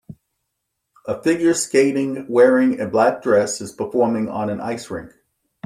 [1.05, 5.11] A figure skating wearing a black dress is performing on an ice rink.